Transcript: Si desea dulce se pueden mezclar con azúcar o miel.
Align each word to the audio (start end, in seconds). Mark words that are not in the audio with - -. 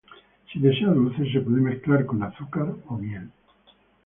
Si 0.51 0.57
desea 0.57 0.87
dulce 0.89 1.31
se 1.31 1.41
pueden 1.41 1.61
mezclar 1.63 2.07
con 2.07 2.23
azúcar 2.23 2.65
o 2.87 2.97
miel. 2.97 3.29